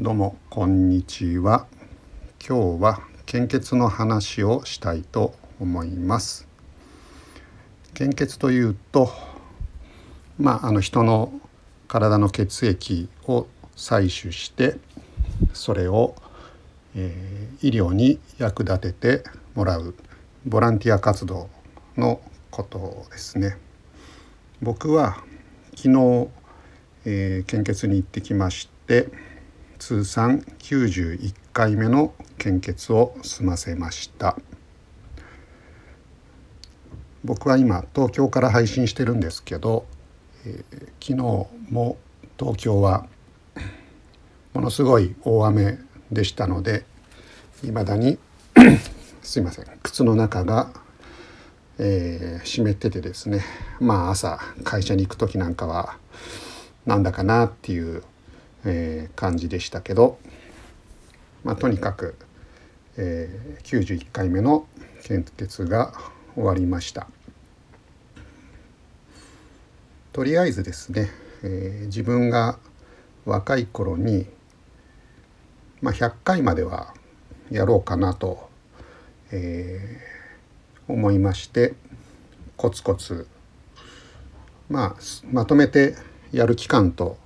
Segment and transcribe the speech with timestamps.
[0.00, 1.66] どうもこんにちは。
[2.38, 6.46] 今日は献血の話をしたいと思います。
[7.94, 9.10] 献血というと
[10.38, 11.32] まああの人の
[11.88, 14.76] 体の血液を採取して
[15.52, 16.14] それを、
[16.94, 19.24] えー、医療に役立てて
[19.56, 19.96] もらう
[20.46, 21.50] ボランティア活動
[21.96, 22.20] の
[22.52, 23.58] ことですね。
[24.62, 25.24] 僕は
[25.74, 26.28] 昨日、
[27.04, 29.08] えー、献血に行ってきまして
[29.78, 34.36] 通算91回目の献血を済ませました。
[37.24, 39.86] 僕は今東京から配信してるんですけど、
[40.44, 41.14] えー、昨日
[41.72, 41.96] も
[42.38, 43.06] 東京は
[44.52, 45.78] ものすごい大雨
[46.10, 46.84] でしたので
[47.62, 48.18] いまだに
[49.22, 49.66] すいません。
[49.82, 50.70] 靴の中が、
[51.78, 53.44] えー、湿っててですね。
[53.78, 55.96] まあ朝会社に行く時なんかは
[56.84, 58.02] なんだかなっていう
[58.64, 60.18] えー、感じでしたけど、
[61.44, 62.16] まあ、とにかく、
[62.96, 64.66] えー、91回目の
[65.02, 65.92] 献血が
[66.34, 67.08] 終わりました。
[70.12, 71.10] とりあえずですね、
[71.44, 72.58] えー、自分が
[73.24, 74.26] 若い頃に、
[75.80, 76.92] まあ、100回までは
[77.50, 78.48] やろうかなと、
[79.30, 81.74] えー、思いまして
[82.56, 83.28] コツコツ
[84.68, 84.96] まあ
[85.30, 85.94] まとめて
[86.32, 87.16] やる期間と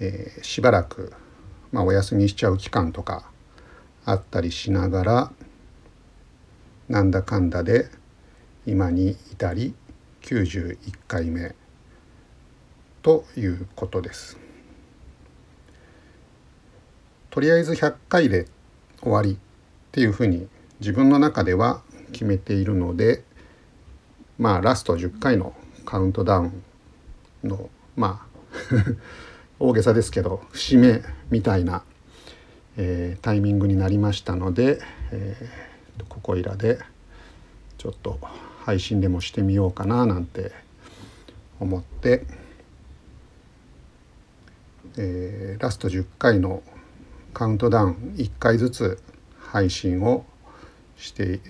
[0.00, 1.12] えー、しばらく、
[1.72, 3.30] まあ、お休みしちゃう期間とか
[4.04, 5.32] あったりしながら
[6.88, 7.88] なんだかんだで
[8.66, 9.74] 今に至り
[10.22, 11.54] 91回目
[13.02, 14.38] ということです。
[17.30, 18.46] とりあえず100回で
[19.02, 19.36] 終わりっ
[19.92, 20.48] ていうふうに
[20.80, 23.24] 自分の中では決めているので
[24.38, 25.52] まあラスト10回の
[25.84, 26.62] カウントダウン
[27.42, 28.34] のまあ
[29.60, 31.84] 大げさですけど節目みたいな、
[32.76, 34.80] えー、タイミングになりましたので、
[35.12, 36.78] えー、ここいらで
[37.78, 38.18] ちょっと
[38.64, 40.50] 配信でもしてみようかななんて
[41.60, 42.24] 思って、
[44.96, 46.62] えー、ラスト10回の
[47.32, 49.02] カウントダウン1回ずつ
[49.38, 50.24] 配信を
[50.96, 51.40] して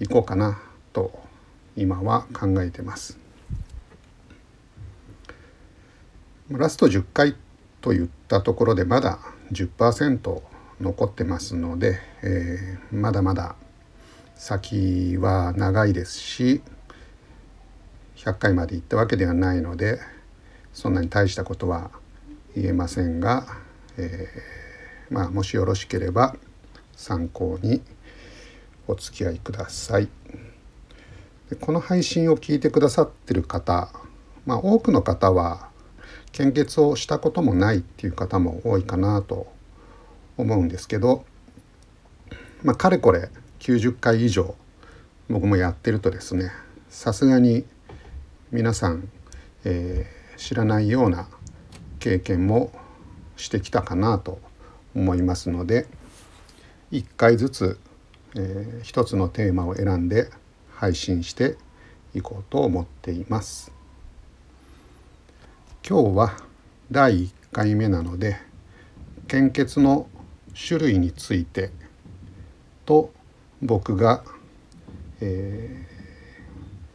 [0.00, 0.60] いこうかな
[0.92, 1.12] と
[1.76, 3.27] 今は考えてます。
[6.50, 7.36] ラスト10回
[7.82, 9.18] といったところでまだ
[9.52, 10.42] 10%
[10.80, 13.54] 残ってますので、えー、まだまだ
[14.34, 16.62] 先は長いですし
[18.16, 20.00] 100回まで行ったわけではないので
[20.72, 21.90] そんなに大したことは
[22.56, 23.46] 言えませんが、
[23.98, 26.34] えー、まあもしよろしければ
[26.96, 27.82] 参考に
[28.86, 30.08] お付き合いください。
[31.60, 33.90] この配信を聞いてくださってる方、
[34.44, 35.68] まあ、多くの方は
[36.32, 39.46] 献血をしたこともないっていう方も多いかなと
[40.36, 41.24] 思うんですけど、
[42.62, 43.30] まあ、かれこれ
[43.60, 44.54] 90回以上
[45.28, 46.50] 僕もやってるとですね
[46.88, 47.64] さすがに
[48.50, 49.08] 皆さん、
[49.64, 51.28] えー、知らないような
[51.98, 52.72] 経験も
[53.36, 54.40] してきたかなと
[54.94, 55.86] 思いますので
[56.92, 57.78] 1回ずつ、
[58.34, 60.30] えー、一つのテーマを選んで
[60.74, 61.56] 配信して
[62.14, 63.77] いこうと思っています。
[65.86, 66.36] 今日は
[66.90, 68.36] 第1回目なので
[69.26, 70.06] 献血の
[70.54, 71.70] 種類について
[72.84, 73.12] と
[73.62, 74.22] 僕が、
[75.20, 75.86] え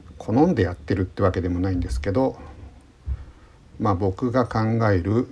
[0.05, 2.37] ー、好んでやってるってわけでもないんですけど
[3.79, 4.59] まあ僕が考
[4.91, 5.27] える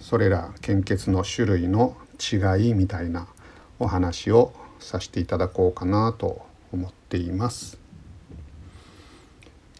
[0.00, 3.28] それら献血の種類の違いみたいな
[3.78, 7.78] お話をさせていただこうかなと思っています。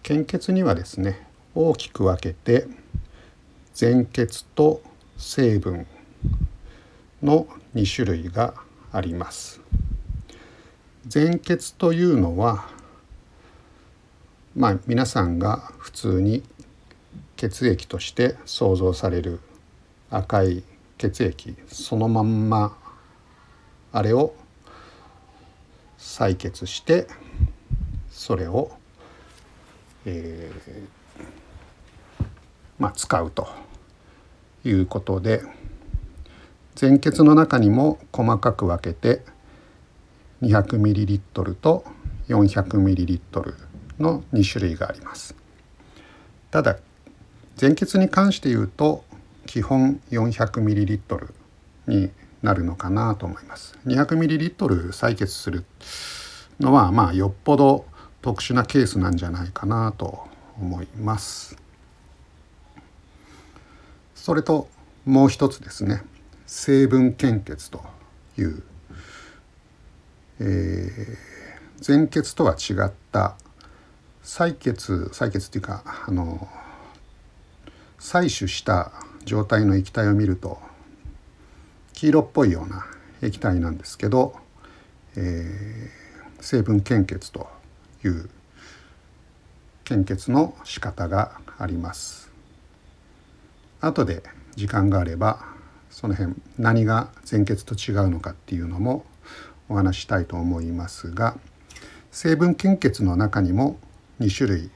[0.03, 2.67] 献血にはですね大きく分けて
[3.77, 4.81] 全血と
[5.19, 5.87] 成分
[7.23, 8.55] の2種類が
[8.91, 9.61] あります。
[11.07, 12.71] 全血というのは
[14.57, 16.43] まあ皆さんが普通に
[17.37, 19.41] 血液として想像される
[20.09, 20.63] 赤い
[20.97, 22.79] 血液そのまんま
[23.93, 24.35] あれを
[25.99, 27.09] 採血して
[28.11, 28.71] それを、
[30.07, 31.27] えー、
[32.79, 33.49] まあ、使うと
[34.65, 35.43] いうことで
[36.75, 39.23] 全血の中にも細かく分けて
[40.43, 41.85] 200ml と
[42.29, 43.55] 400ml
[43.99, 45.35] の2種類があります。
[46.51, 46.77] ただ
[47.57, 49.05] 全血に関して言うと
[49.47, 51.33] 基本 400ml
[51.87, 52.11] に
[52.43, 53.79] なるのかなと思います。
[53.87, 55.65] 200ml 採血する
[56.61, 57.87] のはまあよっぽど
[58.21, 60.27] 特殊なケースなんじゃないかなと
[60.61, 61.66] 思います。
[64.27, 64.67] それと
[65.05, 66.03] もう一つですね
[66.49, 67.81] 成分献血と
[68.37, 68.65] いう、
[70.41, 73.37] えー、前血とは違った
[74.25, 76.49] 採血採血っていうかあの
[78.01, 78.91] 採取した
[79.25, 80.59] 状態の液体を見ると
[81.93, 82.85] 黄色っぽいような
[83.23, 84.35] 液体なんですけど、
[85.15, 87.47] えー、成分献血と
[88.05, 88.29] いう
[89.85, 92.36] 献血の仕方があります。
[93.87, 94.23] 後で
[94.57, 95.45] 時間があれば
[95.91, 99.05] その辺何が前血と違うのかっていうのも
[99.69, 101.37] お話したいと思いますが
[102.11, 103.79] 成分献血の中にも
[104.21, 104.71] 2種類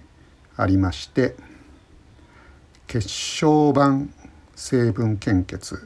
[0.56, 1.34] ありまして
[2.86, 4.06] 血小板
[4.54, 5.78] 成分献血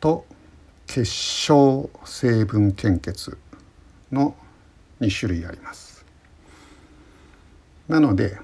[0.00, 0.26] と
[0.86, 3.38] 結晶成分献血
[4.10, 4.34] の
[5.00, 6.04] 2種類あります。
[7.88, 8.38] なので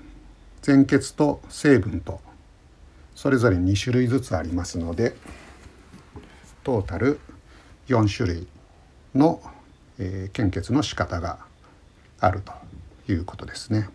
[0.66, 2.20] 前血と成分と
[3.16, 5.16] それぞれ2種類ずつありますので
[6.62, 7.18] トータル
[7.88, 8.46] 4種類
[9.14, 9.40] の、
[9.98, 11.38] えー、献血の仕方が
[12.20, 12.52] あると
[13.10, 13.88] いうことですね。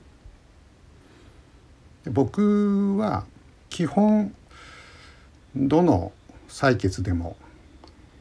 [2.09, 3.25] 僕は
[3.69, 4.33] 基本
[5.55, 6.11] どの
[6.49, 7.37] 採血でも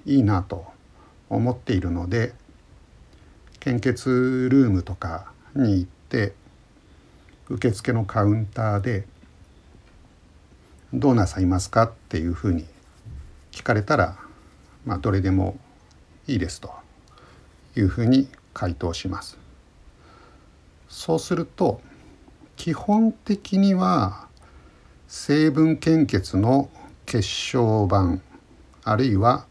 [0.04, 0.66] いいなと
[1.30, 2.34] 思っているので
[3.58, 6.34] 献血ルームとかに行って
[7.48, 9.06] 受付のカウンターで
[10.92, 12.66] 「どうなさいますか?」っていうふうに
[13.52, 14.18] 聞かれたら、
[14.84, 15.58] まあ、どれでも
[16.26, 16.72] いいですと
[17.76, 19.38] いうふうに回答します。
[20.88, 21.80] そうすると
[22.56, 24.28] 基本的には
[25.06, 26.68] 成分献血の
[27.06, 28.18] 血小板
[28.84, 29.46] あるいは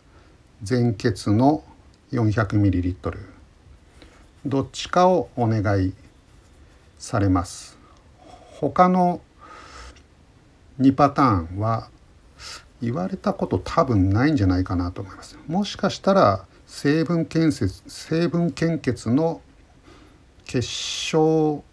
[0.62, 1.64] 全血の
[2.12, 3.18] 400ml
[4.46, 5.94] どっちかをお願い
[6.98, 7.78] されます
[8.52, 9.22] 他の
[10.80, 11.90] 2パターンは
[12.82, 19.42] 言われたこと多分ないんじゃないかなと思いますもしかしたら成分献血成分献血の
[20.46, 21.64] 結晶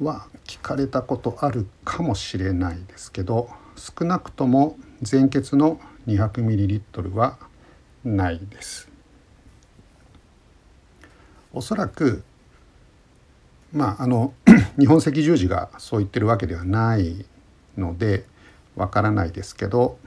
[0.00, 7.38] は聞かれたことあるかもしれないですけど少なくとも全血の 200ml は
[8.04, 8.88] ないです。
[11.52, 12.22] おそらく
[13.72, 14.32] まああの
[14.78, 17.24] 日本赤十字がそう言ってるわけではない
[17.78, 18.24] ので
[18.76, 19.98] わからないですけど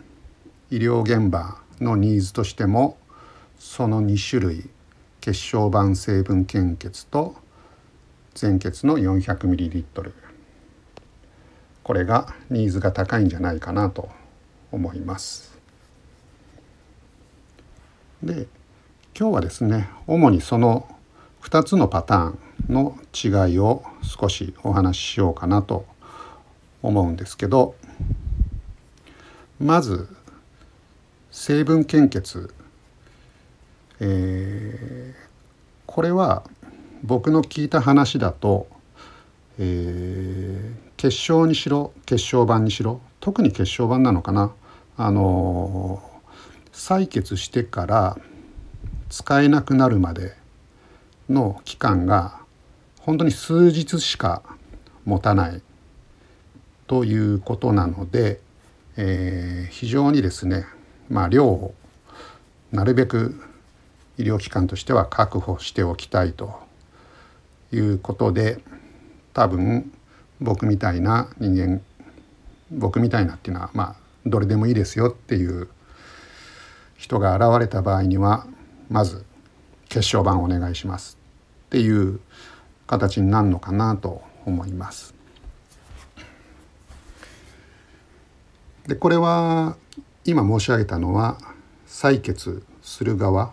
[0.70, 2.98] 医療現場のニーズとしても
[3.60, 4.70] その2種類
[5.20, 7.36] 血小板成分献血と
[8.34, 10.12] 全血の 400ml
[11.84, 14.10] これがニーズが高いんじゃないかなと
[14.72, 15.60] 思います。
[18.24, 18.48] で
[19.18, 20.88] 今日はですね主にその
[21.42, 22.40] 2つのパターン
[22.70, 25.86] の違いを少しお話ししようかなと
[26.82, 27.76] 思うんですけど
[29.60, 30.08] まず
[31.32, 32.54] 成分献血、
[34.00, 35.30] えー、
[35.86, 36.44] これは
[37.04, 38.68] 僕の聞いた話だと、
[39.60, 44.52] えー、結晶にしろ血小板にしろ特に血小板なのかな。
[44.98, 46.04] あの
[46.74, 48.18] 採血してから
[49.10, 50.36] 使えなくなるまで
[51.30, 52.40] の期間が
[53.00, 54.44] 本当に数日しか
[55.06, 55.62] 持たない。
[56.92, 58.42] ということなので、
[58.98, 60.66] えー、非常にですね、
[61.10, 61.74] まあ、量を
[62.74, 63.42] なるべく
[64.18, 66.54] 医療機関としては確保しておきたいと
[67.72, 68.60] いうことで
[69.32, 69.90] 多分
[70.42, 71.82] 僕みたいな人間
[72.70, 75.70] 僕みたいなっていうのはまあどれでもいいですよっていう
[76.98, 78.46] 人が現れた場合には
[78.90, 79.24] まず
[79.88, 81.18] 血小板お願いします
[81.68, 82.20] っていう
[82.86, 85.21] 形になるのかなと思います。
[88.88, 89.78] でこれは
[90.26, 91.38] 今申し上げたのは
[91.88, 93.52] 採血する側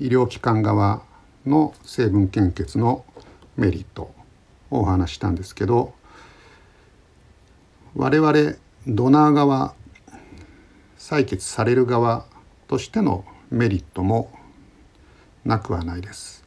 [0.00, 1.02] 医療機関側
[1.46, 3.04] の成分献血の
[3.56, 4.02] メリット
[4.70, 5.94] をお話したんですけど
[7.94, 9.74] 我々ドナー側
[10.98, 12.26] 採血される側
[12.66, 14.32] としてのメリットも
[15.44, 16.42] なくはないです。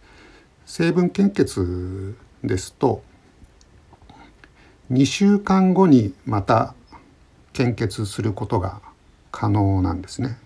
[0.66, 3.04] 成分献血ですと
[4.92, 6.74] 2週間後にまた
[7.58, 8.82] 献血することが
[9.32, 10.38] 可能なんですね。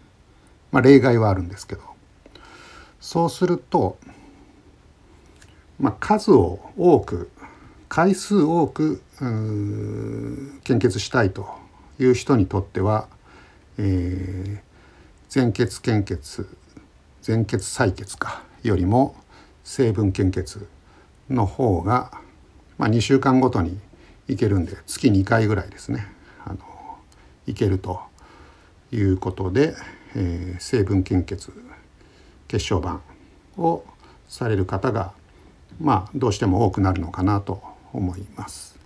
[0.71, 1.81] まあ、例外はあるんですけど
[3.01, 3.97] そうすると、
[5.77, 7.29] まあ、数を多く
[7.89, 9.03] 回数多く
[10.63, 11.49] 献血したいと
[11.99, 13.09] いう人にとっては、
[13.77, 14.59] えー、
[15.27, 16.47] 全血献血
[17.21, 19.15] 全血採血かよりも
[19.65, 20.65] 成分献血
[21.29, 22.11] の方が、
[22.77, 23.77] まあ、2週間ごとに
[24.29, 26.20] いけるんで月2回ぐらいですね
[27.51, 27.99] いけると
[28.91, 29.75] いうことで、
[30.15, 31.51] えー、成分献血
[32.47, 33.01] 血小板
[33.57, 33.83] を
[34.27, 35.11] される方が
[35.79, 37.61] まあどうしても多くなるのかなと
[37.93, 38.79] 思います。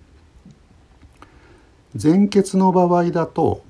[1.95, 3.63] 全血の場合だと、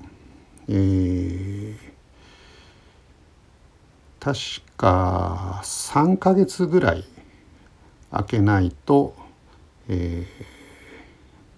[0.68, 1.76] えー、
[4.18, 7.04] 確か3ヶ月ぐらい
[8.10, 9.14] 開けないと、
[9.88, 10.55] えー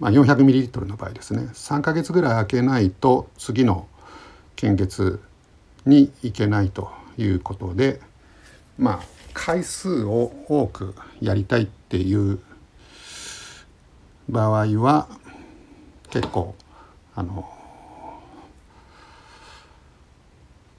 [0.00, 3.88] まあ、400ml の場合ですね3ヶ月ぐらい開けないと次の
[4.54, 5.20] 献血
[5.86, 8.00] に行けないということで
[8.78, 9.00] まあ
[9.34, 12.40] 回数を多くやりたいっていう
[14.28, 15.08] 場合は
[16.10, 16.54] 結構
[17.14, 17.48] あの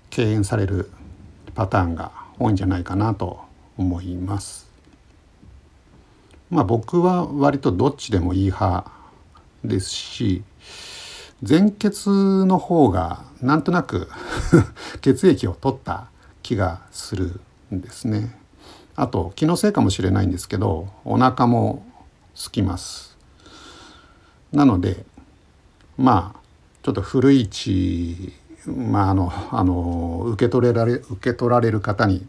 [0.10, 0.92] 敬遠される
[1.56, 3.42] パターンが多いんじゃないかなと
[3.78, 4.70] 思います。
[6.50, 8.99] まあ僕は割とどっちでもいい派
[9.64, 10.44] ですし
[11.44, 14.10] 全血の方がなんとなく
[15.02, 16.08] 血液を取った
[16.44, 17.40] 気がする
[17.74, 18.38] んですね。
[18.96, 21.86] あと気のせいかもしれないんですけどお腹も
[22.36, 23.18] 空きます。
[24.52, 25.06] なので
[25.98, 26.40] まあ
[26.84, 28.34] ちょっと古い地
[28.66, 32.28] まああのあの受け取れられ受け取られる方に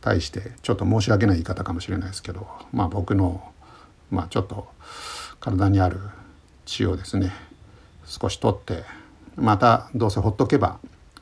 [0.00, 3.52] 対してちょっと申し訳ない言い方かもしれないですけどまあ僕の
[4.10, 4.68] まあちょっと
[5.40, 6.00] 体にある
[6.66, 7.32] 血をですね
[8.04, 8.84] 少し取って
[9.36, 10.78] またどうせほっとけば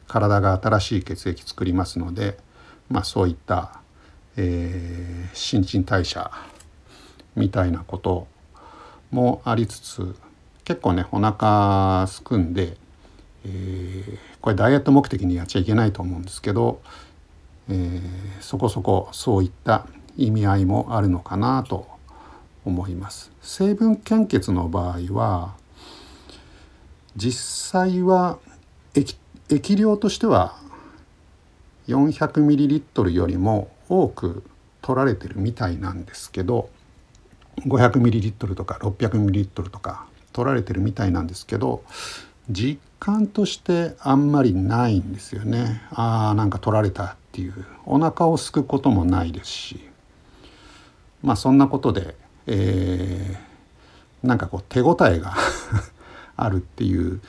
[0.08, 2.36] 体が新しい血液作りますので、
[2.88, 3.80] まあ、そういった、
[4.36, 6.30] えー、新陳代謝
[7.36, 8.26] みたいなこと
[9.10, 10.14] もありつつ
[10.64, 12.76] 結構ねお腹すくんで、
[13.44, 16.80] えー、これダイエット目的にやっちゃいけないと思うんですけど、
[17.68, 18.00] えー、
[18.40, 19.86] そこそこそういった
[20.16, 21.93] 意味合いもあるのかなと
[22.64, 23.30] 思います。
[23.42, 25.54] 成分献血の場合は
[27.16, 28.38] 実際は
[28.94, 29.16] 液
[29.50, 30.56] 液量としては
[31.88, 34.42] 400ml よりも多く
[34.80, 36.70] 取られてるみたいなんですけど
[37.66, 41.84] 500ml とか 600ml とか取られてるみたいなんですけど
[42.50, 45.82] 実感としてあんまりないんですよね。
[45.90, 47.66] あーなんか取られたっていう。
[47.86, 49.88] お腹をすくこともないですし。
[51.22, 55.34] まあそんなことでえー、なんかこう手応えが
[56.36, 57.20] あるっていう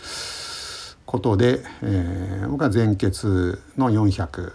[1.05, 4.53] ことで、えー、僕は全血の400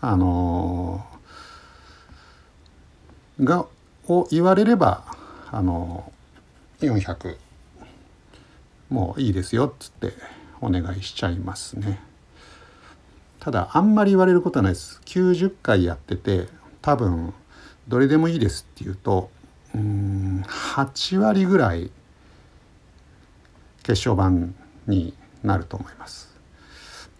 [0.00, 3.66] あのー、が
[4.06, 5.04] を言われれば
[5.50, 7.36] あのー、400
[8.90, 10.12] もういいですよっつって
[10.60, 12.00] お願いしちゃいますね。
[13.40, 15.00] ただあんまり言われることはないです。
[15.04, 16.48] 90回やってて
[16.80, 17.34] 多分
[17.88, 19.30] どれでもいいですって言うと
[19.74, 21.90] うん8割ぐらい
[23.82, 24.52] 血小板
[24.86, 26.34] になると思います。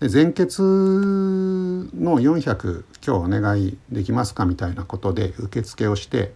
[0.01, 6.33] で全血の400今日お願いできますかみたいなことで受付をして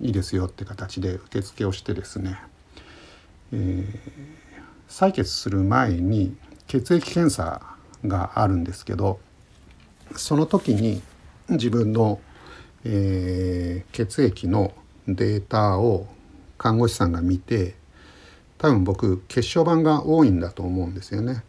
[0.00, 2.38] いいですよって形で受付をしてですね、
[3.52, 3.88] えー、
[4.88, 6.36] 採血する前に
[6.66, 7.60] 血液検査
[8.06, 9.18] があるんですけど
[10.16, 11.02] その時に
[11.48, 12.20] 自分の、
[12.84, 14.72] えー、血液の
[15.14, 16.06] データを
[16.58, 17.74] 看護師さんが見て
[18.58, 21.42] 多分僕血小板が多いんだと思うんですよね。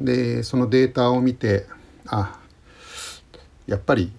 [0.00, 1.66] でそのデータを見て
[2.06, 2.40] あ
[3.66, 4.12] やっぱり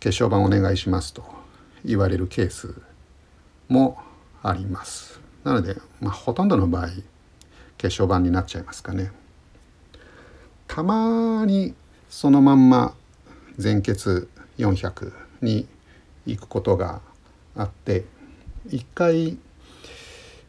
[0.00, 1.24] 血小板お願いしますと
[1.84, 2.74] 言われるケース
[3.68, 3.98] も
[4.42, 5.20] あります。
[5.44, 6.88] なので、まあ、ほとんどの場合
[7.78, 9.12] 血小板になっちゃいますかね。
[10.66, 11.74] たまに
[12.08, 12.94] そのまんま
[13.58, 15.68] 全血400に
[16.26, 17.00] 行くことが
[17.56, 18.04] あって
[18.68, 19.38] 1回、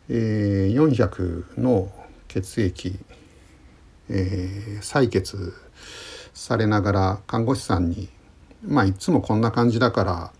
[0.09, 1.91] えー、400の
[2.27, 2.97] 血液、
[4.09, 5.53] えー、採血
[6.33, 8.09] されながら看護師さんに
[8.63, 10.31] まあいつもこんな感じだから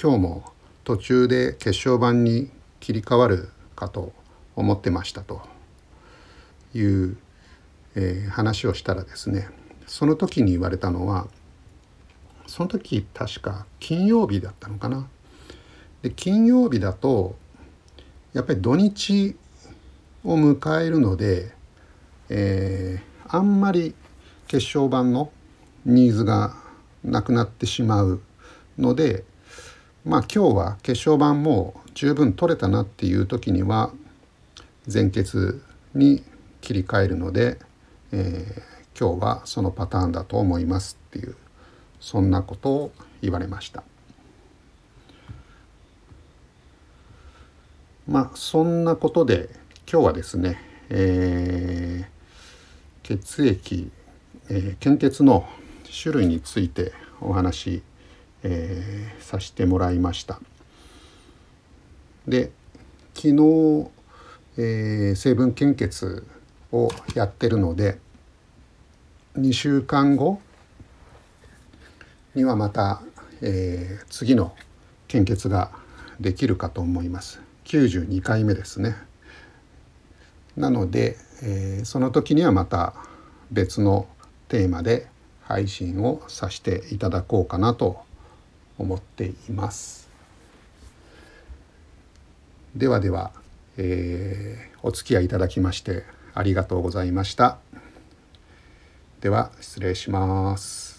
[0.00, 0.44] 今日も
[0.84, 4.12] 途中で血小板に切り替わるかと
[4.56, 5.42] 思ってましたと
[6.74, 7.16] いう、
[7.94, 9.48] えー、話をしたらですね
[9.86, 11.28] その時に言われたのは
[12.46, 15.08] その時確か金曜日だったのかな。
[16.02, 17.36] で金曜日だと
[18.32, 19.36] やっぱり土日
[20.24, 21.52] を迎えるので、
[22.28, 23.94] えー、あんまり
[24.48, 25.30] 血小板の
[25.84, 26.54] ニーズが
[27.04, 28.20] なくなってしまう
[28.78, 29.24] ので
[30.04, 33.92] まあ今日は血小板も十分取れたなっていう時には
[34.86, 35.62] 全血
[35.94, 36.22] に
[36.60, 37.58] 切り替えるので、
[38.12, 41.36] えー、今日はそのパターンだと思いますっていう
[42.00, 42.92] そんなことを
[43.22, 43.82] 言われました。
[48.10, 49.48] まあそんなことで
[49.90, 53.88] 今日はですね、えー、血液、
[54.48, 55.48] えー、献血の
[56.02, 57.84] 種類についてお話、
[58.42, 60.40] えー、させてもらいました。
[62.26, 62.50] で
[63.14, 63.90] 昨日、
[64.58, 66.26] えー、成分献血
[66.72, 67.98] をやってるので
[69.38, 70.40] 2週間後
[72.34, 73.02] にはまた、
[73.40, 74.52] えー、次の
[75.06, 75.70] 献血が
[76.18, 77.40] できるかと思います
[77.70, 78.96] 92回目ですね。
[80.56, 82.94] なので、えー、その時にはまた
[83.52, 84.08] 別の
[84.48, 85.06] テーマで
[85.42, 88.00] 配信をさせていただこうかなと
[88.76, 90.08] 思っています。
[92.74, 93.30] ではでは、
[93.76, 97.58] えー、お付き合いいただきましてありがとうございました。
[99.20, 100.89] では失礼します。